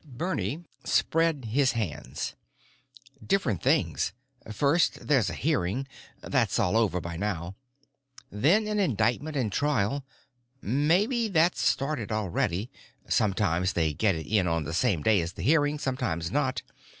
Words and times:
Bernie 0.03 0.63
spread 0.83 1.45
his 1.45 1.73
hands. 1.73 2.33
"Different 3.23 3.61
things. 3.61 4.13
First 4.51 5.05
there's 5.07 5.29
a 5.29 5.35
hearing. 5.35 5.87
That's 6.21 6.57
all 6.57 6.75
over 6.75 6.99
by 6.99 7.17
now. 7.17 7.53
Then 8.31 8.67
an 8.67 8.79
indictment 8.79 9.37
and 9.37 9.51
trial. 9.51 10.03
Maybe 10.59 11.27
that's 11.27 11.61
started 11.61 12.11
already; 12.11 12.71
sometimes 13.07 13.73
they 13.73 13.93
get 13.93 14.15
it 14.15 14.25
in 14.25 14.47
on 14.47 14.63
the 14.63 14.73
same 14.73 15.03
day 15.03 15.21
as 15.21 15.33
the 15.33 15.43
hearing, 15.43 15.77
sometimes 15.77 16.31
not. 16.31 16.63